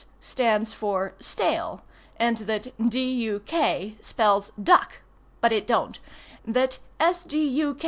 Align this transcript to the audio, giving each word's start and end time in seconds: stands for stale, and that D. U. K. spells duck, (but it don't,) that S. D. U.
stands 0.19 0.73
for 0.73 1.13
stale, 1.19 1.83
and 2.17 2.35
that 2.39 2.73
D. 2.89 3.07
U. 3.11 3.39
K. 3.45 3.97
spells 4.01 4.51
duck, 4.59 5.01
(but 5.41 5.51
it 5.51 5.67
don't,) 5.67 5.99
that 6.43 6.79
S. 6.99 7.21
D. 7.23 7.37
U. 7.47 7.77